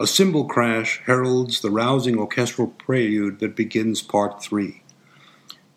A 0.00 0.06
cymbal 0.06 0.44
crash 0.44 1.02
heralds 1.06 1.60
the 1.60 1.72
rousing 1.72 2.20
orchestral 2.20 2.68
prelude 2.68 3.40
that 3.40 3.56
begins 3.56 4.00
Part 4.00 4.40
3. 4.40 4.80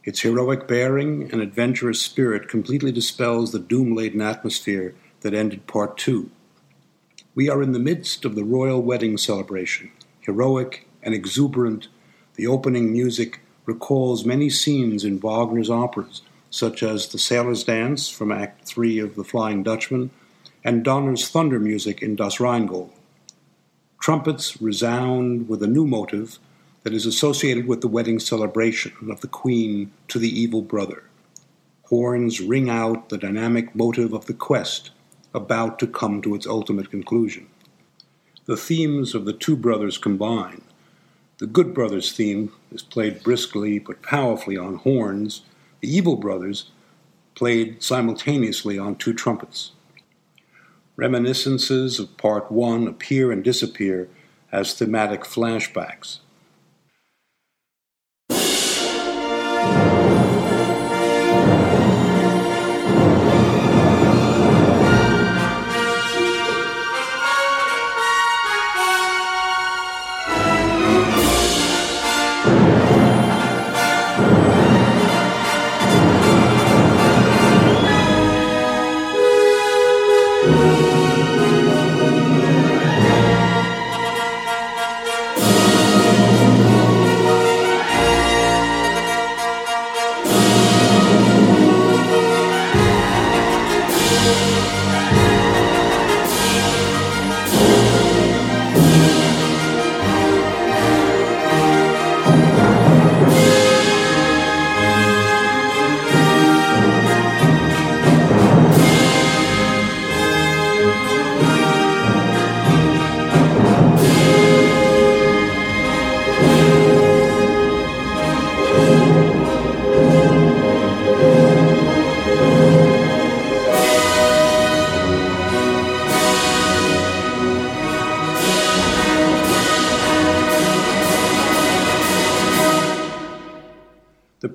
Its 0.04 0.20
heroic 0.20 0.68
bearing 0.68 1.32
and 1.32 1.42
adventurous 1.42 2.04
spirit 2.04 2.48
completely 2.48 2.92
dispels 2.92 3.52
the 3.52 3.58
doom 3.58 3.96
laden 3.96 4.22
atmosphere 4.22 4.94
that 5.22 5.34
ended 5.34 5.66
Part 5.66 5.98
2. 5.98 6.30
We 7.34 7.50
are 7.50 7.64
in 7.64 7.72
the 7.72 7.80
midst 7.80 8.24
of 8.24 8.36
the 8.36 8.44
royal 8.44 8.84
wedding 8.84 9.18
celebration. 9.18 9.92
Heroic 10.20 10.88
and 11.02 11.16
exuberant, 11.16 11.88
the 12.36 12.46
opening 12.46 12.92
music 12.92 13.40
recalls 13.66 14.24
many 14.24 14.52
scenes 14.52 15.04
in 15.04 15.20
Wagner's 15.20 15.72
operas, 15.72 16.22
such 16.52 16.84
as 16.84 17.08
the 17.08 17.18
Sailor's 17.18 17.64
Dance 17.64 18.08
from 18.08 18.32
Act 18.32 18.68
3 18.68 19.00
of 19.00 19.16
The 19.16 19.24
Flying 19.24 19.64
Dutchman 19.64 20.12
and 20.64 20.84
Donner's 20.84 21.28
thunder 21.28 21.60
music 21.60 22.04
in 22.04 22.16
Das 22.16 22.40
Rheingold. 22.40 22.92
Trumpets 24.02 24.60
resound 24.60 25.48
with 25.48 25.62
a 25.62 25.68
new 25.68 25.86
motive 25.86 26.40
that 26.82 26.92
is 26.92 27.06
associated 27.06 27.68
with 27.68 27.82
the 27.82 27.88
wedding 27.88 28.18
celebration 28.18 28.94
of 29.12 29.22
the 29.22 29.28
queen 29.28 29.92
to 30.08 30.18
the 30.18 30.42
evil 30.42 30.64
brother. 30.64 31.04
Horns 31.84 32.42
ring 32.42 32.68
out 32.68 33.10
the 33.10 33.20
dynamic 33.20 33.76
motive 33.76 34.12
of 34.12 34.26
the 34.26 34.34
quest 34.34 34.90
about 35.36 35.78
to 35.78 35.86
come 35.86 36.20
to 36.24 36.34
its 36.34 36.48
ultimate 36.48 36.90
conclusion. 36.90 37.46
The 38.46 38.58
themes 38.58 39.14
of 39.14 39.26
the 39.26 39.34
two 39.34 39.56
brothers 39.56 40.00
combine. 40.00 40.64
The 41.38 41.46
good 41.46 41.72
brothers 41.72 42.12
theme 42.12 42.52
is 42.72 42.82
played 42.82 43.22
briskly 43.22 43.78
but 43.78 44.02
powerfully 44.02 44.58
on 44.58 44.78
horns, 44.78 45.44
the 45.80 45.96
evil 45.96 46.16
brothers 46.16 46.72
played 47.36 47.84
simultaneously 47.84 48.80
on 48.80 48.96
two 48.96 49.14
trumpets. 49.14 49.74
Reminiscences 51.02 51.98
of 51.98 52.16
Part 52.18 52.52
1 52.52 52.88
appear 52.88 53.32
and 53.32 53.44
disappear 53.44 54.08
as 54.52 54.76
thematic 54.76 55.22
flashbacks. 55.22 56.20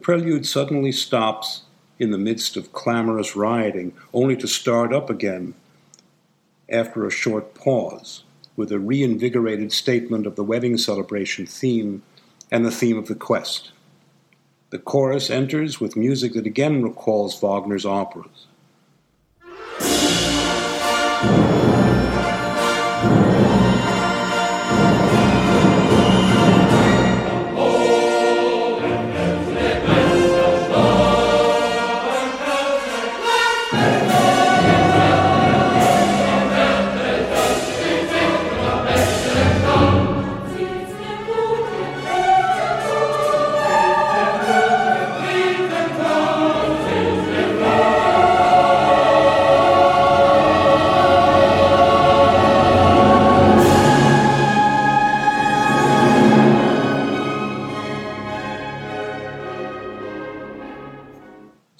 Prelude 0.06 0.46
suddenly 0.46 0.92
stops 0.92 1.62
in 1.98 2.12
the 2.12 2.16
midst 2.16 2.56
of 2.56 2.72
clamorous 2.72 3.34
rioting, 3.34 3.92
only 4.14 4.36
to 4.36 4.46
start 4.46 4.92
up 4.92 5.10
again 5.10 5.52
after 6.68 7.04
a 7.04 7.10
short 7.10 7.54
pause 7.56 8.22
with 8.54 8.70
a 8.70 8.78
reinvigorated 8.78 9.72
statement 9.72 10.24
of 10.24 10.36
the 10.36 10.44
wedding 10.44 10.78
celebration 10.78 11.44
theme 11.44 12.04
and 12.52 12.64
the 12.64 12.70
theme 12.70 12.96
of 12.96 13.08
the 13.08 13.16
quest. 13.16 13.72
The 14.70 14.78
chorus 14.78 15.28
enters 15.28 15.80
with 15.80 15.96
music 15.96 16.34
that 16.34 16.46
again 16.46 16.84
recalls 16.84 17.40
Wagner's 17.40 17.84
operas. 17.84 18.46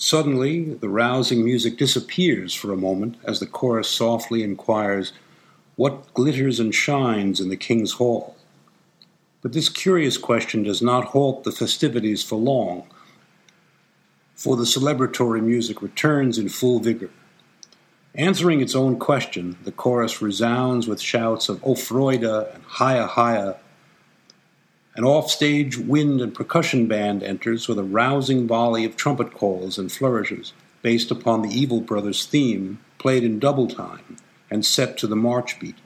Suddenly, 0.07 0.75
the 0.75 0.89
rousing 0.89 1.45
music 1.45 1.77
disappears 1.77 2.55
for 2.55 2.73
a 2.73 2.77
moment 2.77 3.17
as 3.25 3.41
the 3.41 3.47
chorus 3.47 3.89
softly 3.89 4.45
inquires, 4.45 5.13
What 5.75 6.15
glitters 6.15 6.61
and 6.61 6.73
shines 6.73 7.41
in 7.41 7.49
the 7.49 7.57
king's 7.57 7.95
hall? 7.95 8.37
But 9.43 9.53
this 9.53 9.69
curious 9.69 10.17
question 10.17 10.63
does 10.63 10.81
not 10.81 11.07
halt 11.07 11.43
the 11.43 11.51
festivities 11.51 12.23
for 12.23 12.37
long, 12.37 12.87
for 14.37 14.55
the 14.55 14.63
celebratory 14.63 15.43
music 15.43 15.83
returns 15.83 16.39
in 16.39 16.51
full 16.51 16.79
vigor. 16.79 17.11
Answering 18.15 18.61
its 18.61 18.77
own 18.77 19.01
question, 19.01 19.57
the 19.65 19.73
chorus 19.73 20.23
resounds 20.23 20.87
with 20.87 21.01
shouts 21.01 21.49
of 21.49 21.61
O 21.65 21.75
Freude 21.75 22.55
and 22.55 22.63
Haya 22.63 23.09
Haya 23.09 23.57
an 24.97 25.05
offstage 25.05 25.77
wind 25.77 26.23
and 26.23 26.35
percussion 26.35 26.87
band 26.87 27.23
enters 27.23 27.69
with 27.69 27.79
a 27.79 27.85
rousing 27.85 28.47
volley 28.47 28.85
of 28.85 28.97
trumpet 28.97 29.35
calls 29.35 29.79
and 29.79 29.93
flourishes, 29.93 30.55
based 30.81 31.11
upon 31.11 31.43
the 31.43 31.51
Evil 31.51 31.83
Brothers 31.83 32.25
theme, 32.25 32.79
played 32.99 33.23
in 33.23 33.39
double 33.39 33.69
time 33.69 34.17
and 34.51 34.65
set 34.65 34.97
to 34.99 35.07
the 35.07 35.17
march 35.17 35.61
beat. 35.61 35.77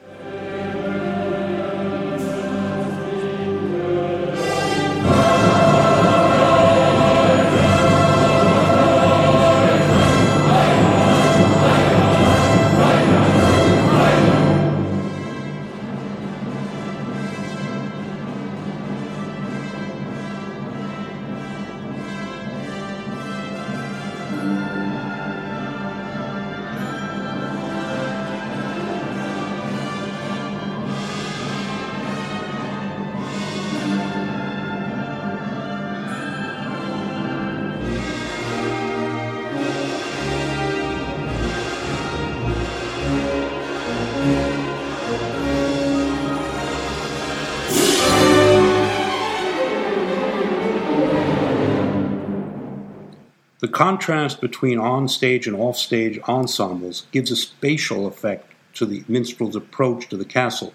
The 53.60 53.68
contrast 53.68 54.40
between 54.40 54.78
on-stage 54.78 55.46
and 55.46 55.54
off-stage 55.54 56.18
ensembles 56.26 57.06
gives 57.12 57.30
a 57.30 57.36
spatial 57.36 58.06
effect 58.06 58.50
to 58.74 58.86
the 58.86 59.04
minstrel's 59.06 59.54
approach 59.54 60.08
to 60.08 60.16
the 60.16 60.24
castle, 60.24 60.72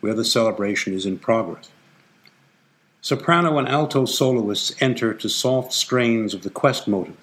where 0.00 0.14
the 0.14 0.24
celebration 0.24 0.94
is 0.94 1.06
in 1.06 1.18
progress. 1.18 1.70
Soprano 3.00 3.58
and 3.58 3.68
alto 3.68 4.04
soloists 4.04 4.74
enter 4.80 5.14
to 5.14 5.28
soft 5.28 5.72
strains 5.72 6.34
of 6.34 6.42
the 6.42 6.50
quest 6.50 6.88
motive, 6.88 7.16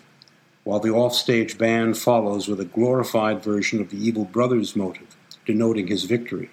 while 0.63 0.79
the 0.79 0.91
offstage 0.91 1.57
band 1.57 1.97
follows 1.97 2.47
with 2.47 2.61
a 2.61 2.65
glorified 2.65 3.43
version 3.43 3.81
of 3.81 3.89
the 3.89 3.97
Evil 3.97 4.23
Brothers 4.23 4.77
motive, 4.77 5.17
denoting 5.45 5.87
his 5.87 6.05
victory. 6.05 6.51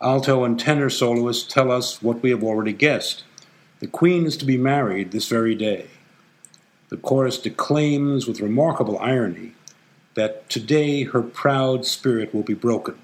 Alto 0.00 0.42
and 0.42 0.58
tenor 0.58 0.90
soloists 0.90 1.52
tell 1.52 1.70
us 1.70 2.02
what 2.02 2.20
we 2.20 2.30
have 2.30 2.42
already 2.42 2.72
guessed. 2.72 3.22
The 3.78 3.86
Queen 3.86 4.26
is 4.26 4.36
to 4.38 4.44
be 4.44 4.56
married 4.56 5.12
this 5.12 5.28
very 5.28 5.54
day. 5.54 5.86
The 6.92 6.98
chorus 6.98 7.38
declaims 7.38 8.26
with 8.26 8.42
remarkable 8.42 8.98
irony 8.98 9.54
that 10.12 10.50
today 10.50 11.04
her 11.04 11.22
proud 11.22 11.86
spirit 11.86 12.34
will 12.34 12.42
be 12.42 12.52
broken. 12.52 12.98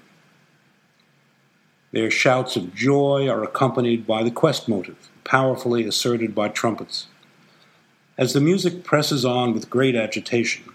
Their 1.91 2.11
shouts 2.11 2.55
of 2.55 2.75
joy 2.75 3.27
are 3.27 3.43
accompanied 3.43 4.05
by 4.05 4.21
the 4.21 4.29
quest 4.29 4.69
motive, 4.69 5.09
powerfully 5.23 5.87
asserted 5.87 6.35
by 6.35 6.49
trumpets. 6.49 7.07
As 8.15 8.33
the 8.33 8.39
music 8.39 8.83
presses 8.83 9.25
on 9.25 9.55
with 9.55 9.71
great 9.71 9.95
agitation, 9.95 10.65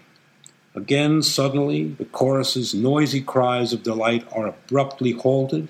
again 0.75 1.21
suddenly 1.21 1.87
the 1.87 2.03
chorus's 2.03 2.73
noisy 2.73 3.21
cries 3.21 3.71
of 3.71 3.81
delight 3.81 4.27
are 4.33 4.47
abruptly 4.47 5.13
halted. 5.13 5.69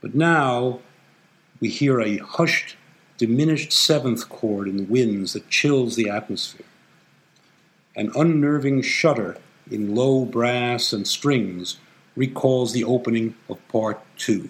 But 0.00 0.16
now 0.16 0.80
we 1.60 1.68
hear 1.68 2.00
a 2.00 2.16
hushed, 2.16 2.74
diminished 3.18 3.72
seventh 3.72 4.28
chord 4.28 4.68
in 4.68 4.76
the 4.76 4.84
winds 4.84 5.34
that 5.34 5.50
chills 5.50 5.96
the 5.96 6.08
atmosphere. 6.08 6.66
An 7.94 8.10
unnerving 8.14 8.80
shudder 8.80 9.36
in 9.70 9.94
low 9.94 10.24
brass 10.24 10.92
and 10.92 11.06
strings 11.06 11.78
recalls 12.16 12.72
the 12.72 12.84
opening 12.84 13.34
of 13.48 13.66
Part 13.68 14.00
2. 14.18 14.48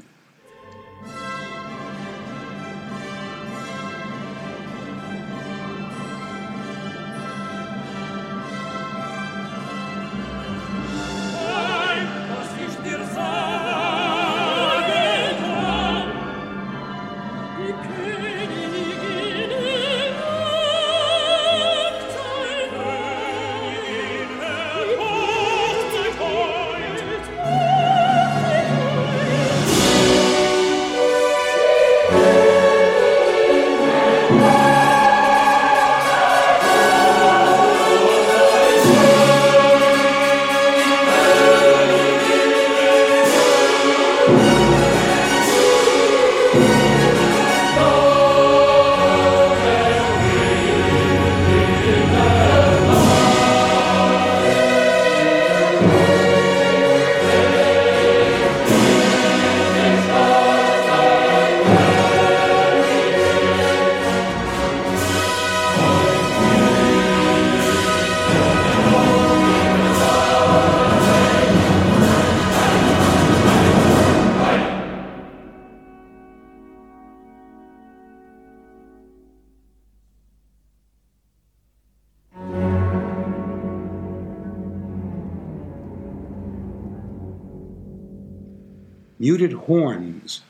Muted 89.28 89.52
horns 89.52 90.40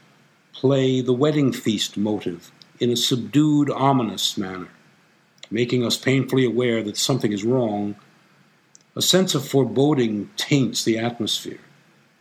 play 0.52 1.00
the 1.00 1.12
wedding 1.12 1.52
feast 1.52 1.96
motive 1.96 2.52
in 2.78 2.90
a 2.90 2.96
subdued, 2.96 3.68
ominous 3.70 4.38
manner, 4.38 4.68
making 5.50 5.84
us 5.84 5.96
painfully 5.96 6.44
aware 6.44 6.80
that 6.84 6.96
something 6.96 7.32
is 7.32 7.42
wrong. 7.42 7.96
A 8.94 9.02
sense 9.02 9.34
of 9.34 9.48
foreboding 9.48 10.30
taints 10.36 10.84
the 10.84 10.96
atmosphere. 10.96 11.58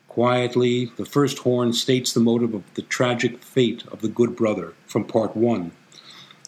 Quietly, 0.07 0.91
the 0.97 1.05
first 1.05 1.37
horn 1.37 1.73
states 1.73 2.11
the 2.11 2.19
motive 2.19 2.55
of 2.55 2.63
the 2.73 2.81
tragic 2.81 3.37
fate 3.43 3.83
of 3.91 4.01
the 4.01 4.09
good 4.09 4.35
brother 4.35 4.73
from 4.87 5.03
part 5.03 5.35
one, 5.37 5.73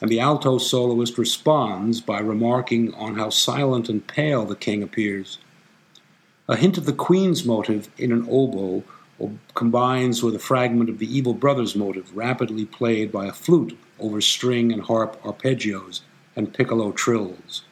and 0.01 0.09
the 0.09 0.19
alto 0.19 0.57
soloist 0.57 1.19
responds 1.19 2.01
by 2.01 2.19
remarking 2.19 2.95
on 2.95 3.17
how 3.17 3.29
silent 3.29 3.89
and 3.89 4.07
pale 4.07 4.43
the 4.43 4.55
king 4.55 4.81
appears. 4.81 5.37
A 6.47 6.55
hint 6.55 6.79
of 6.79 6.87
the 6.87 6.93
queen's 6.93 7.45
motive 7.45 7.89
in 7.99 8.11
an 8.11 8.25
oboe 8.27 8.83
combines 9.53 10.23
with 10.23 10.35
a 10.35 10.39
fragment 10.39 10.89
of 10.89 10.99
the 10.99 11.17
Evil 11.17 11.33
Brothers 11.33 11.75
motive 11.75 12.15
rapidly 12.15 12.65
played 12.65 13.11
by 13.11 13.25
a 13.25 13.33
flute 13.33 13.77
over 13.99 14.21
string 14.21 14.71
and 14.71 14.83
harp 14.83 15.21
arpeggios 15.23 16.01
and 16.35 16.53
piccolo 16.53 16.91
trills. 16.91 17.63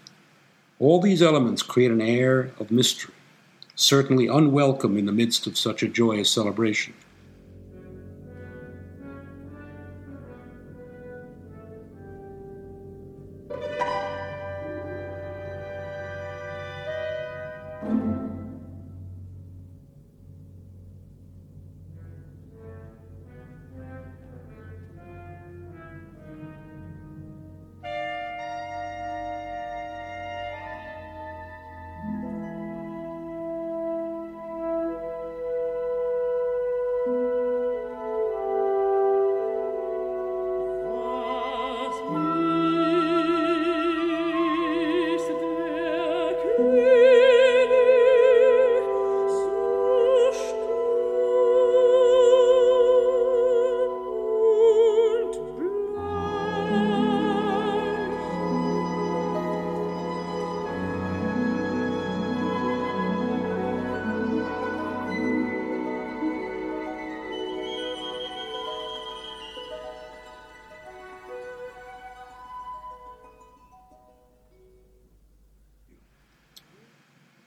All 0.80 1.02
these 1.02 1.22
elements 1.22 1.64
create 1.64 1.92
an 1.92 2.02
air 2.02 2.52
of 2.60 2.70
mystery, 2.70 3.16
certainly 3.76 4.28
unwelcome 4.28 4.98
in 4.98 5.06
the 5.06 5.12
midst 5.12 5.48
of 5.48 5.58
such 5.58 5.82
a 5.82 5.88
joyous 5.88 6.30
celebration. 6.30 6.94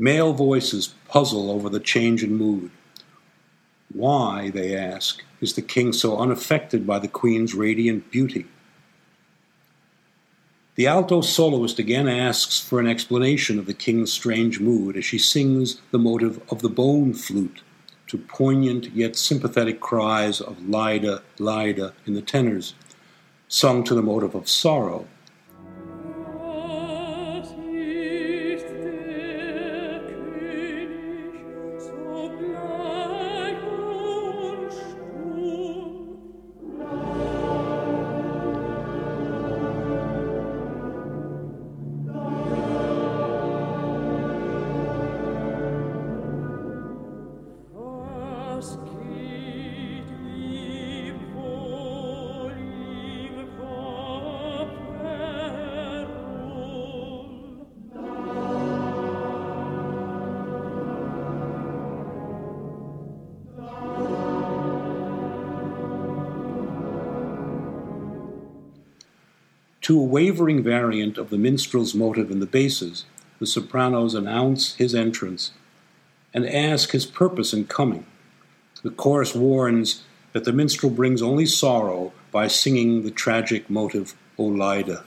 Male 0.00 0.32
voices 0.32 0.94
puzzle 1.08 1.50
over 1.50 1.68
the 1.68 1.78
change 1.78 2.24
in 2.24 2.34
mood. 2.34 2.70
Why, 3.92 4.48
they 4.48 4.74
ask, 4.74 5.22
is 5.42 5.52
the 5.52 5.60
king 5.60 5.92
so 5.92 6.16
unaffected 6.16 6.86
by 6.86 6.98
the 6.98 7.06
queen's 7.06 7.54
radiant 7.54 8.10
beauty? 8.10 8.46
The 10.76 10.86
alto 10.86 11.20
soloist 11.20 11.78
again 11.78 12.08
asks 12.08 12.58
for 12.58 12.80
an 12.80 12.86
explanation 12.86 13.58
of 13.58 13.66
the 13.66 13.74
king's 13.74 14.10
strange 14.10 14.58
mood 14.58 14.96
as 14.96 15.04
she 15.04 15.18
sings 15.18 15.82
the 15.90 15.98
motive 15.98 16.40
of 16.50 16.62
the 16.62 16.70
bone 16.70 17.12
flute 17.12 17.60
to 18.06 18.16
poignant 18.16 18.94
yet 18.94 19.16
sympathetic 19.16 19.80
cries 19.80 20.40
of 20.40 20.66
Lida, 20.66 21.20
Lida 21.38 21.92
in 22.06 22.14
the 22.14 22.22
tenors, 22.22 22.72
sung 23.48 23.84
to 23.84 23.94
the 23.94 24.00
motive 24.00 24.34
of 24.34 24.48
sorrow 24.48 25.06
To 69.82 69.98
a 69.98 70.04
wavering 70.04 70.62
variant 70.62 71.16
of 71.16 71.30
the 71.30 71.38
minstrel's 71.38 71.94
motive 71.94 72.30
in 72.30 72.40
the 72.40 72.46
basses, 72.46 73.06
the 73.38 73.46
sopranos 73.46 74.14
announce 74.14 74.74
his 74.74 74.94
entrance 74.94 75.52
and 76.34 76.46
ask 76.46 76.90
his 76.90 77.06
purpose 77.06 77.52
in 77.54 77.64
coming. 77.64 78.04
The 78.82 78.90
chorus 78.90 79.34
warns 79.34 80.02
that 80.32 80.44
the 80.44 80.52
minstrel 80.52 80.92
brings 80.92 81.22
only 81.22 81.46
sorrow 81.46 82.12
by 82.30 82.46
singing 82.46 83.02
the 83.02 83.10
tragic 83.10 83.70
motive 83.70 84.14
Olida. 84.38 85.04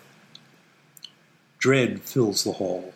Dread 1.60 2.02
fills 2.02 2.44
the 2.44 2.54
hall. 2.54 2.94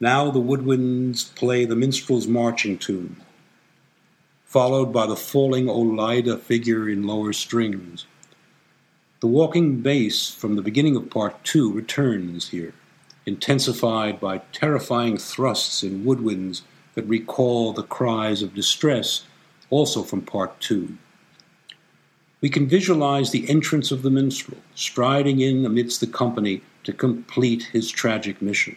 Now 0.00 0.30
the 0.30 0.40
woodwinds 0.40 1.34
play 1.34 1.64
the 1.64 1.76
minstrel's 1.76 2.26
marching 2.26 2.78
tune, 2.78 3.16
followed 4.44 4.92
by 4.92 5.06
the 5.06 5.16
falling 5.16 5.66
Olida 5.66 6.40
figure 6.40 6.88
in 6.88 7.06
lower 7.06 7.32
strings. 7.32 8.06
The 9.24 9.28
walking 9.28 9.80
bass 9.80 10.28
from 10.28 10.54
the 10.54 10.60
beginning 10.60 10.96
of 10.96 11.08
part 11.08 11.42
two 11.44 11.72
returns 11.72 12.50
here, 12.50 12.74
intensified 13.24 14.20
by 14.20 14.42
terrifying 14.52 15.16
thrusts 15.16 15.82
in 15.82 16.04
woodwinds 16.04 16.60
that 16.94 17.08
recall 17.08 17.72
the 17.72 17.84
cries 17.84 18.42
of 18.42 18.52
distress, 18.52 19.24
also 19.70 20.02
from 20.02 20.20
part 20.20 20.60
two. 20.60 20.98
We 22.42 22.50
can 22.50 22.68
visualize 22.68 23.30
the 23.30 23.48
entrance 23.48 23.90
of 23.90 24.02
the 24.02 24.10
minstrel, 24.10 24.58
striding 24.74 25.40
in 25.40 25.64
amidst 25.64 26.00
the 26.00 26.06
company 26.06 26.60
to 26.82 26.92
complete 26.92 27.62
his 27.72 27.90
tragic 27.90 28.42
mission. 28.42 28.76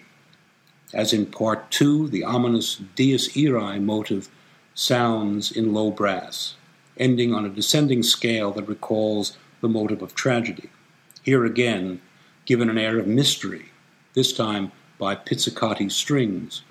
As 0.93 1.11
in 1.11 1.25
part 1.25 1.69
two, 1.71 2.07
the 2.07 2.23
ominous 2.23 2.77
Dies 2.95 3.35
Irae 3.35 3.81
motive 3.81 4.29
sounds 4.73 5.51
in 5.51 5.73
low 5.73 5.91
brass, 5.91 6.55
ending 6.95 7.33
on 7.33 7.43
a 7.43 7.49
descending 7.49 8.01
scale 8.01 8.53
that 8.53 8.69
recalls 8.69 9.37
the 9.61 9.69
motive 9.69 10.01
of 10.01 10.15
tragedy. 10.15 10.69
Here 11.23 11.45
again, 11.45 12.01
given 12.45 12.69
an 12.69 12.77
air 12.77 12.99
of 12.99 13.07
mystery, 13.07 13.71
this 14.13 14.33
time 14.33 14.71
by 14.97 15.15
pizzicati 15.15 15.91
strings. 15.91 16.63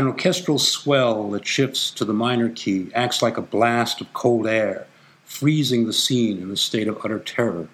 An 0.00 0.06
orchestral 0.06 0.58
swell 0.58 1.28
that 1.32 1.46
shifts 1.46 1.90
to 1.90 2.06
the 2.06 2.14
minor 2.14 2.48
key 2.48 2.90
acts 2.94 3.20
like 3.20 3.36
a 3.36 3.42
blast 3.42 4.00
of 4.00 4.10
cold 4.14 4.46
air, 4.46 4.86
freezing 5.24 5.84
the 5.84 5.92
scene 5.92 6.40
in 6.40 6.50
a 6.50 6.56
state 6.56 6.88
of 6.88 7.04
utter 7.04 7.18
terror. 7.18 7.68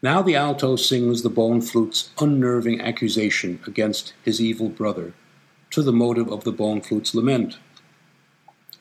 Now 0.00 0.22
the 0.22 0.34
alto 0.34 0.76
sings 0.76 1.20
the 1.20 1.28
bone 1.28 1.60
flute's 1.60 2.08
unnerving 2.18 2.80
accusation 2.80 3.60
against 3.66 4.14
his 4.24 4.40
evil 4.40 4.70
brother, 4.70 5.12
to 5.72 5.82
the 5.82 5.92
motive 5.92 6.32
of 6.32 6.44
the 6.44 6.52
bone 6.52 6.80
flute's 6.80 7.14
lament. 7.14 7.58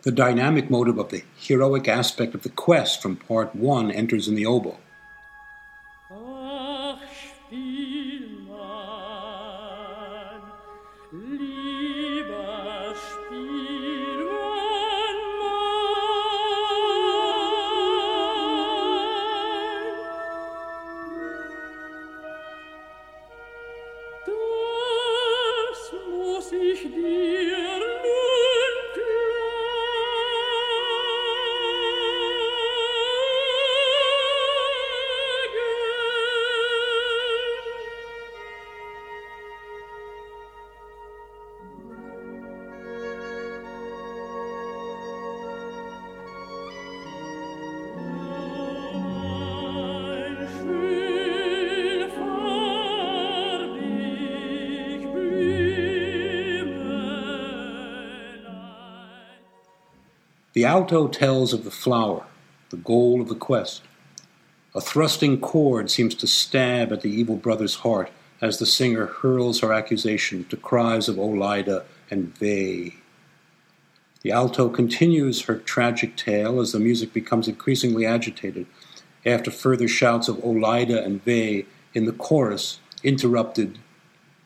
The 0.03 0.11
dynamic 0.13 0.69
motive 0.69 0.97
of 0.97 1.09
the 1.09 1.25
heroic 1.35 1.89
aspect 1.89 2.33
of 2.33 2.43
the 2.43 2.49
quest 2.49 3.01
from 3.01 3.17
part 3.17 3.53
one 3.53 3.91
enters 3.91 4.29
in 4.29 4.35
the 4.35 4.45
oboe. 4.45 4.77
The 60.53 60.65
alto 60.65 61.07
tells 61.07 61.51
of 61.51 61.63
the 61.63 61.71
flower, 61.71 62.25
the 62.69 62.77
goal 62.77 63.21
of 63.21 63.27
the 63.27 63.33
quest. 63.33 63.81
A 64.75 64.81
thrusting 64.81 65.39
chord 65.39 65.89
seems 65.89 66.13
to 66.15 66.27
stab 66.27 66.91
at 66.93 67.01
the 67.01 67.09
evil 67.09 67.37
brother's 67.37 67.75
heart 67.75 68.11
as 68.39 68.59
the 68.59 68.67
singer 68.67 69.07
hurls 69.07 69.61
her 69.61 69.73
accusation 69.73 70.45
to 70.45 70.57
cries 70.57 71.09
of 71.09 71.15
Olida 71.15 71.85
and 72.11 72.37
Ve. 72.37 72.97
The 74.21 74.31
alto 74.31 74.69
continues 74.69 75.41
her 75.43 75.55
tragic 75.55 76.15
tale 76.15 76.59
as 76.59 76.71
the 76.71 76.79
music 76.79 77.13
becomes 77.13 77.47
increasingly 77.47 78.05
agitated, 78.05 78.67
after 79.25 79.49
further 79.49 79.87
shouts 79.87 80.27
of 80.27 80.37
Olida 80.37 81.03
and 81.03 81.23
Ve 81.23 81.65
in 81.95 82.05
the 82.05 82.11
chorus, 82.11 82.79
interrupted 83.03 83.79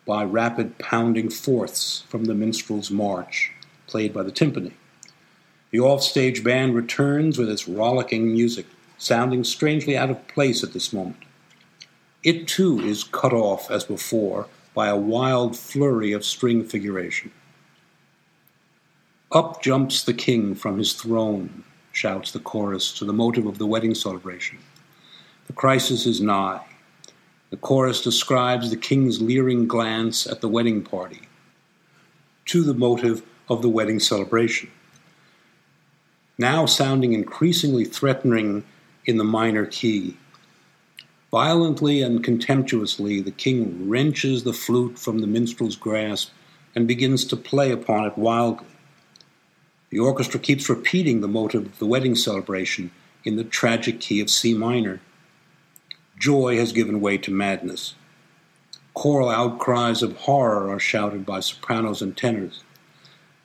by 0.06 0.24
rapid 0.24 0.78
pounding 0.78 1.30
fourths 1.30 2.04
from 2.08 2.26
the 2.26 2.34
minstrel's 2.34 2.90
march, 2.90 3.52
played 3.88 4.14
by 4.14 4.24
the 4.24 4.32
timpani. 4.32 4.72
The 5.70 5.80
offstage 5.82 6.44
band 6.46 6.76
returns 6.76 7.38
with 7.38 7.50
its 7.50 7.68
rollicking 7.68 8.32
music, 8.32 8.66
sounding 8.98 9.44
strangely 9.44 9.98
out 9.98 10.10
of 10.10 10.28
place 10.30 10.64
at 10.64 10.72
this 10.72 10.94
moment. 10.94 11.24
It 12.24 12.48
too 12.48 12.80
is 12.80 13.04
cut 13.04 13.34
off, 13.34 13.70
as 13.70 13.84
before, 13.84 14.48
by 14.74 14.88
a 14.88 14.96
wild 14.96 15.58
flurry 15.58 16.14
of 16.14 16.24
string 16.24 16.64
figuration. 16.64 17.32
Up 19.32 19.62
jumps 19.62 20.04
the 20.04 20.14
king 20.14 20.56
from 20.56 20.78
his 20.78 20.94
throne, 20.94 21.66
shouts 21.92 22.32
the 22.32 22.40
chorus 22.40 22.94
to 22.94 23.04
the 23.04 23.14
motive 23.14 23.46
of 23.46 23.58
the 23.58 23.66
wedding 23.66 23.94
celebration. 23.94 24.60
The 25.48 25.54
crisis 25.54 26.06
is 26.06 26.22
nigh. 26.22 26.66
The 27.50 27.58
chorus 27.58 28.02
describes 28.02 28.70
the 28.70 28.78
king's 28.78 29.22
leering 29.22 29.68
glance 29.68 30.28
at 30.28 30.40
the 30.40 30.50
wedding 30.50 30.82
party, 30.82 31.22
to 32.46 32.64
the 32.64 32.74
motive 32.74 33.22
of 33.50 33.62
the 33.62 33.70
wedding 33.70 34.00
celebration 34.00 34.72
now 36.38 36.66
sounding 36.66 37.14
increasingly 37.14 37.86
threatening 37.86 38.64
in 39.06 39.18
the 39.18 39.24
minor 39.24 39.66
key. 39.66 40.18
Violently 41.32 42.02
and 42.02 42.24
contemptuously, 42.24 43.22
the 43.22 43.32
king 43.32 43.90
wrenches 43.90 44.44
the 44.44 44.54
flute 44.54 44.98
from 44.98 45.20
the 45.20 45.28
minstrel's 45.28 45.76
grasp 45.76 46.32
and 46.76 46.88
begins 46.88 47.26
to 47.26 47.36
play 47.36 47.72
upon 47.72 48.06
it 48.06 48.18
wildly. 48.18 48.68
The 49.90 50.00
orchestra 50.00 50.40
keeps 50.40 50.70
repeating 50.70 51.22
the 51.22 51.28
motive 51.28 51.66
of 51.66 51.80
the 51.80 51.86
wedding 51.86 52.16
celebration 52.16 52.92
in 53.24 53.36
the 53.36 53.44
tragic 53.44 54.00
key 54.00 54.22
of 54.22 54.30
C 54.30 54.54
minor. 54.54 55.02
Joy 56.20 56.58
has 56.58 56.72
given 56.72 57.02
way 57.02 57.18
to 57.20 57.32
madness. 57.32 57.96
Choral 58.94 59.30
outcries 59.30 60.02
of 60.02 60.18
horror 60.18 60.70
are 60.70 60.80
shouted 60.80 61.26
by 61.26 61.40
sopranos 61.40 62.02
and 62.02 62.16
tenors. 62.18 62.64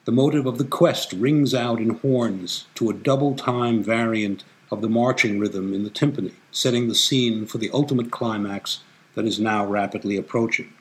The 0.05 0.11
motive 0.11 0.45
of 0.45 0.57
the 0.57 0.65
quest 0.65 1.13
rings 1.13 1.53
out 1.53 1.79
in 1.79 1.91
horns 1.91 2.65
to 2.75 2.89
a 2.89 2.93
double 2.93 3.35
time 3.35 3.81
variant 3.81 4.43
of 4.69 4.81
the 4.81 4.89
marching 4.89 5.39
rhythm 5.39 5.73
in 5.73 5.83
the 5.83 5.89
timpani, 5.89 6.33
setting 6.51 6.89
the 6.89 6.95
scene 6.95 7.45
for 7.45 7.57
the 7.57 7.69
ultimate 7.71 8.11
climax 8.11 8.79
that 9.15 9.25
is 9.25 9.39
now 9.39 9.65
rapidly 9.65 10.17
approaching. 10.17 10.73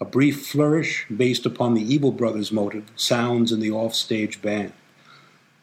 A 0.00 0.04
brief 0.04 0.46
flourish 0.46 1.06
based 1.14 1.46
upon 1.46 1.74
the 1.74 1.94
Evil 1.94 2.10
Brothers 2.10 2.50
motive 2.50 2.90
sounds 2.96 3.52
in 3.52 3.60
the 3.60 3.70
offstage 3.70 4.42
band. 4.42 4.72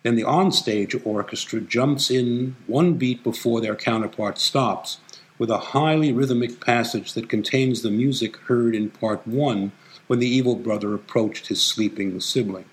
Then 0.04 0.16
the 0.16 0.24
onstage 0.24 1.02
orchestra 1.06 1.60
jumps 1.60 2.10
in 2.10 2.56
one 2.68 2.94
beat 2.94 3.22
before 3.22 3.60
their 3.60 3.76
counterpart 3.76 4.38
stops 4.38 5.00
with 5.38 5.50
a 5.50 5.58
highly 5.58 6.14
rhythmic 6.14 6.62
passage 6.62 7.14
that 7.14 7.28
contains 7.28 7.82
the 7.82 7.92
music 7.92 8.38
heard 8.38 8.76
in 8.76 8.92
part 8.92 9.28
one 9.28 9.74
when 10.08 10.20
the 10.20 10.28
evil 10.28 10.56
brother 10.56 10.94
approached 10.94 11.48
his 11.48 11.62
sleeping 11.62 12.12
sibling. 12.22 12.66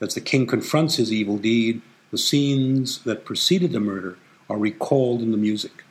As 0.00 0.14
the 0.14 0.20
king 0.20 0.46
confronts 0.46 0.96
his 0.96 1.12
evil 1.12 1.38
deed, 1.38 1.80
the 2.10 2.18
scenes 2.18 2.98
that 3.04 3.24
preceded 3.24 3.72
the 3.72 3.80
murder 3.80 4.18
are 4.48 4.58
recalled 4.58 5.22
in 5.22 5.30
the 5.30 5.36
music. 5.36 5.84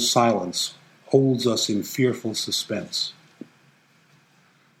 Silence 0.00 0.74
holds 1.06 1.46
us 1.46 1.68
in 1.68 1.82
fearful 1.82 2.34
suspense. 2.34 3.12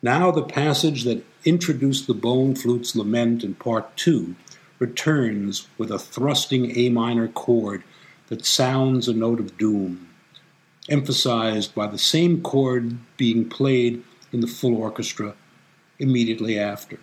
Now, 0.02 0.30
the 0.30 0.42
passage 0.42 1.04
that 1.04 1.24
introduced 1.44 2.06
the 2.06 2.14
bone 2.14 2.54
flute's 2.54 2.96
lament 2.96 3.44
in 3.44 3.54
part 3.54 3.96
two 3.96 4.34
returns 4.78 5.68
with 5.76 5.90
a 5.90 5.98
thrusting 5.98 6.76
A 6.76 6.88
minor 6.88 7.28
chord 7.28 7.82
that 8.28 8.46
sounds 8.46 9.08
a 9.08 9.12
note 9.12 9.40
of 9.40 9.58
doom, 9.58 10.08
emphasized 10.88 11.74
by 11.74 11.86
the 11.86 11.98
same 11.98 12.40
chord 12.42 12.96
being 13.16 13.48
played 13.48 14.02
in 14.32 14.40
the 14.40 14.46
full 14.46 14.74
orchestra 14.76 15.34
immediately 15.98 16.58
after. 16.58 16.98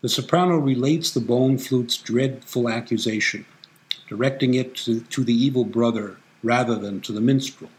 The 0.00 0.08
soprano 0.08 0.56
relates 0.56 1.10
the 1.10 1.20
bone 1.20 1.58
flute's 1.58 1.96
dreadful 1.96 2.68
accusation, 2.68 3.46
directing 4.08 4.54
it 4.54 4.76
to, 4.76 5.00
to, 5.00 5.24
the 5.24 5.34
evil 5.34 5.64
brother 5.64 6.18
rather 6.42 6.76
than 6.76 7.00
to 7.00 7.12
the 7.12 7.20
minstrel, 7.20 7.70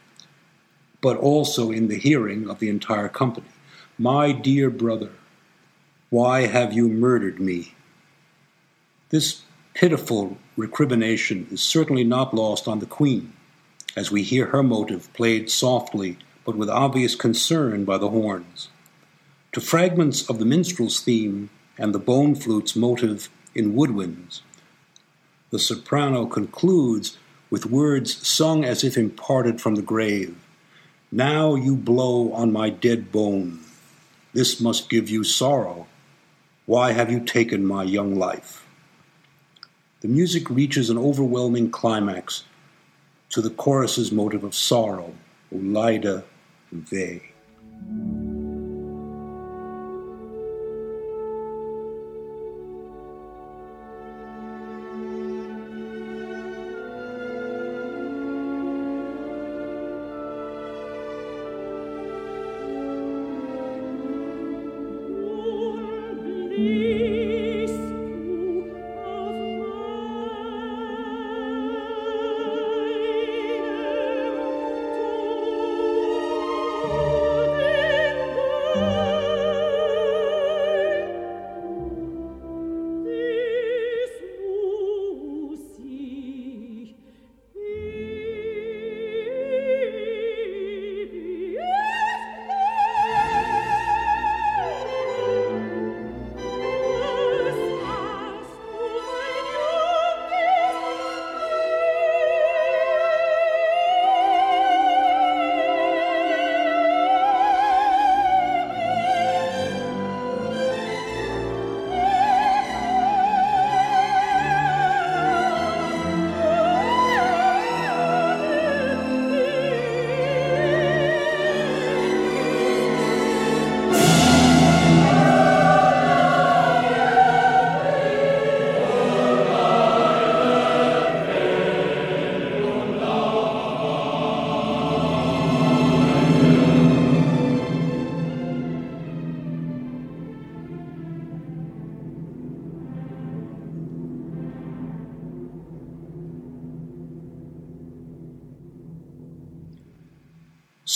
but 1.01 1.17
also 1.17 1.71
in 1.71 1.87
the 1.87 1.97
hearing 1.97 2.49
of 2.49 2.59
the 2.59 2.69
entire 2.69 3.07
company. 3.07 3.47
My 3.97 4.33
dear 4.33 4.69
brother, 4.69 5.11
why 6.09 6.47
have 6.47 6.73
you 6.73 6.89
murdered 6.89 7.39
me? 7.39 7.73
This 9.09 9.43
pitiful 9.73 10.37
recrimination 10.57 11.47
is 11.51 11.61
certainly 11.61 12.03
not 12.03 12.33
lost 12.33 12.67
on 12.67 12.79
the 12.79 12.85
queen, 12.85 13.31
as 13.95 14.11
we 14.11 14.23
hear 14.23 14.47
her 14.47 14.61
motive 14.61 15.11
played 15.13 15.49
softly 15.49 16.17
but 16.49 16.57
with 16.57 16.69
obvious 16.69 17.13
concern 17.13 17.85
by 17.85 17.97
the 17.97 18.09
horns. 18.09 18.69
To 19.51 19.61
fragments 19.61 20.27
of 20.27 20.39
the 20.39 20.45
minstrel's 20.45 20.99
theme, 20.99 21.51
and 21.79 21.95
the 21.95 21.99
bone 21.99 22.35
flute's 22.35 22.75
motive 22.75 23.29
in 23.55 23.73
woodwinds. 23.73 24.41
The 25.49 25.57
soprano 25.57 26.27
concludes 26.27 27.17
with 27.49 27.65
words 27.65 28.27
sung 28.27 28.63
as 28.63 28.83
if 28.83 28.97
imparted 28.97 29.59
from 29.59 29.75
the 29.75 29.81
grave. 29.81 30.35
Now 31.11 31.55
you 31.55 31.75
blow 31.75 32.31
on 32.33 32.53
my 32.53 32.69
dead 32.69 33.11
bone. 33.11 33.61
This 34.33 34.61
must 34.61 34.89
give 34.89 35.09
you 35.09 35.23
sorrow. 35.23 35.87
Why 36.67 36.91
have 36.91 37.11
you 37.11 37.19
taken 37.21 37.65
my 37.65 37.83
young 37.83 38.13
life? 38.13 38.67
The 40.01 40.07
music 40.07 40.49
reaches 40.49 40.91
an 40.91 40.99
overwhelming 40.99 41.71
climax 41.71 42.43
to 43.29 43.41
the 43.41 43.49
chorus's 43.49 44.11
motive 44.11 44.43
of 44.43 44.53
sorrow, 44.53 45.13
O 45.51 45.57
Lyda 45.57 46.23
Ve. 46.71 47.21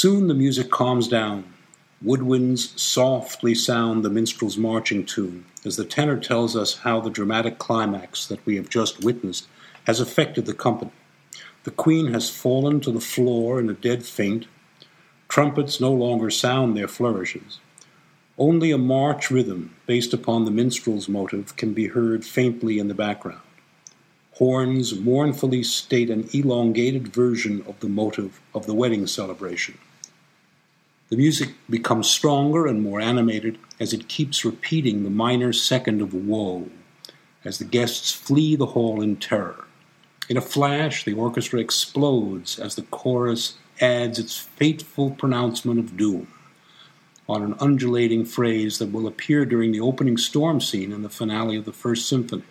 Soon 0.04 0.28
the 0.28 0.34
music 0.34 0.70
calms 0.70 1.08
down. 1.08 1.46
Woodwinds 2.04 2.78
softly 2.78 3.56
sound 3.56 4.04
the 4.04 4.10
minstrel's 4.10 4.58
marching 4.58 5.06
tune 5.06 5.46
as 5.64 5.78
the 5.78 5.86
tenor 5.86 6.20
tells 6.20 6.58
us 6.58 6.80
how 6.80 7.00
the 7.00 7.10
dramatic 7.10 7.58
climax 7.58 8.26
that 8.26 8.46
we 8.46 8.58
have 8.58 8.68
just 8.68 9.02
witnessed 9.02 9.48
has 9.86 10.02
affected 10.02 10.46
the 10.46 10.54
company. 10.54 10.92
The 11.64 11.72
queen 11.72 12.12
has 12.12 12.30
fallen 12.30 12.82
to 12.82 12.92
the 12.92 13.00
floor 13.00 13.62
in 13.62 13.70
a 13.70 13.74
dead 13.74 14.04
faint. 14.04 14.46
Trumpets 15.30 15.80
no 15.80 15.94
longer 15.94 16.30
sound 16.30 16.76
their 16.76 16.90
flourishes. 16.90 17.62
Only 18.38 18.72
a 18.72 18.78
march 18.78 19.32
rhythm, 19.32 19.74
based 19.86 20.14
upon 20.14 20.44
the 20.44 20.52
minstrel's 20.52 21.08
motive, 21.08 21.56
can 21.56 21.74
be 21.74 21.88
heard 21.88 22.26
faintly 22.26 22.78
in 22.78 22.90
the 22.90 22.94
background. 22.94 23.40
Horns 24.34 25.00
mournfully 25.00 25.64
state 25.64 26.10
an 26.10 26.28
elongated 26.34 27.08
version 27.08 27.64
of 27.66 27.80
the 27.80 27.88
motive 27.88 28.42
of 28.54 28.66
the 28.66 28.74
wedding 28.74 29.08
celebration. 29.08 29.78
The 31.14 31.18
music 31.18 31.50
becomes 31.70 32.10
stronger 32.10 32.66
and 32.66 32.82
more 32.82 33.00
animated 33.00 33.60
as 33.80 33.94
it 33.94 34.08
keeps 34.08 34.44
repeating 34.44 35.04
the 35.04 35.12
minor 35.12 35.54
second 35.54 36.02
of 36.02 36.12
woe, 36.12 36.72
as 37.46 37.60
the 37.60 37.66
guests 37.66 38.12
flee 38.12 38.56
the 38.56 38.66
hall 38.66 39.00
in 39.00 39.18
terror. 39.18 39.68
In 40.28 40.38
a 40.38 40.42
flash, 40.42 41.06
the 41.06 41.14
orchestra 41.14 41.60
explodes 41.60 42.58
as 42.58 42.74
the 42.74 42.82
chorus 42.82 43.58
adds 43.80 44.18
its 44.18 44.40
fateful 44.40 45.12
pronouncement 45.12 45.78
of 45.78 45.98
doom 45.98 46.34
on 47.30 47.44
an 47.44 47.54
undulating 47.60 48.26
phrase 48.26 48.80
that 48.80 48.92
will 48.92 49.06
appear 49.06 49.46
during 49.46 49.72
the 49.72 49.82
opening 49.82 50.18
storm 50.18 50.60
scene 50.60 50.92
in 50.92 51.04
the 51.04 51.10
finale 51.10 51.56
of 51.56 51.66
the 51.66 51.72
First 51.72 52.10
Symphony. 52.10 52.42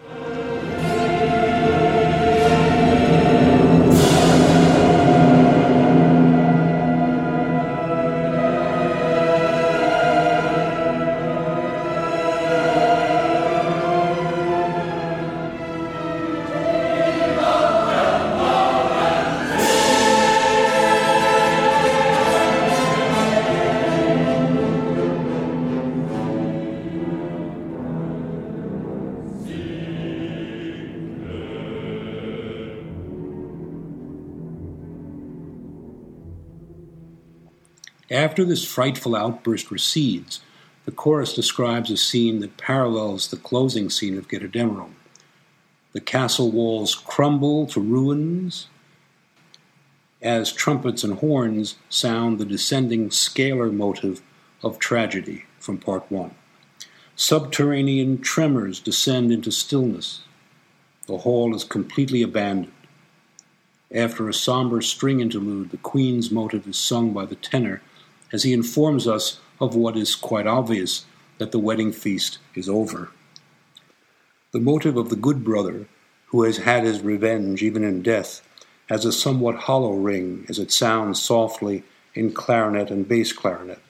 After 38.33 38.47
this 38.47 38.65
frightful 38.65 39.15
outburst 39.15 39.71
recedes, 39.71 40.41
the 40.87 40.91
chorus 40.91 41.35
describes 41.35 41.91
a 41.91 41.99
scene 41.99 42.41
that 42.41 42.57
parallels 42.57 43.29
the 43.29 43.37
closing 43.37 43.91
scene 43.91 44.17
of 44.17 44.27
Götterdämmerung. 44.27 44.95
The 45.93 46.01
castle 46.01 46.51
walls 46.51 46.95
crumble 46.95 47.67
to 47.67 47.79
ruins 47.79 48.69
as 50.23 50.51
trumpets 50.51 51.05
and 51.05 51.19
horns 51.19 51.77
sound 51.91 52.39
the 52.39 52.47
descending 52.47 53.11
scalar 53.11 53.71
motive 53.71 54.23
of 54.63 54.79
tragedy 54.79 55.45
from 55.59 55.77
part 55.77 56.11
one. 56.11 56.35
Subterranean 57.15 58.17
tremors 58.17 58.81
descend 58.81 59.31
into 59.31 59.53
stillness. 59.53 60.23
The 61.07 61.19
hall 61.19 61.55
is 61.55 61.65
completely 61.65 62.23
abandoned. 62.23 62.73
After 63.95 64.27
a 64.27 64.33
somber 64.33 64.81
string 64.81 65.21
interlude, 65.21 65.69
the 65.69 65.77
Queen's 65.77 66.31
motive 66.31 66.67
is 66.67 66.79
sung 66.79 67.13
by 67.13 67.27
the 67.27 67.37
tenor 67.37 67.83
as 68.33 68.43
he 68.43 68.53
informs 68.53 69.07
us 69.07 69.41
of 69.61 69.75
what 69.75 69.97
is 69.97 70.15
quite 70.15 70.47
obvious 70.47 71.05
that 71.39 71.53
the 71.53 71.59
wedding 71.59 71.93
feast 71.93 72.39
is 72.55 72.69
over. 72.69 73.11
The 74.53 74.61
motive 74.61 74.97
of 74.97 75.09
the 75.09 75.17
good 75.17 75.45
brother, 75.45 75.87
who 76.27 76.43
has 76.45 76.59
had 76.59 76.85
his 76.85 77.01
revenge 77.01 77.63
even 77.63 77.85
in 77.85 78.03
death, 78.03 78.47
has 78.89 79.05
a 79.05 79.13
somewhat 79.13 79.55
hollow 79.55 79.93
ring 79.93 80.45
as 80.49 80.59
it 80.59 80.73
sounds 80.73 81.23
softly 81.23 81.85
in 82.15 82.33
clarinet 82.33 82.91
and 82.91 83.09
bass 83.09 83.33
clarinet. 83.33 83.81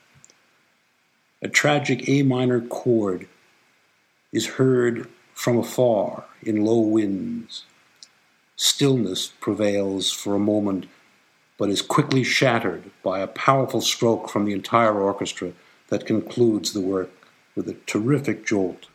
A 1.40 1.48
tragic 1.48 2.08
A 2.08 2.22
minor 2.22 2.60
chord 2.60 3.26
is 4.32 4.46
heard 4.46 5.08
from 5.34 5.58
afar 5.58 6.24
in 6.42 6.64
low 6.64 6.78
winds. 6.78 7.64
Stillness 8.54 9.32
prevails 9.40 10.12
for 10.12 10.36
a 10.36 10.38
moment 10.38 10.86
but 11.62 11.70
is 11.70 11.80
quickly 11.80 12.24
shattered 12.24 12.82
by 13.04 13.20
a 13.20 13.26
powerful 13.28 13.80
stroke 13.80 14.28
from 14.28 14.44
the 14.44 14.52
entire 14.52 15.00
orchestra 15.00 15.52
that 15.90 16.04
concludes 16.04 16.72
the 16.72 16.80
work 16.80 17.08
with 17.54 17.68
a 17.68 17.76
terrific 17.86 18.44
jolt. 18.44 18.86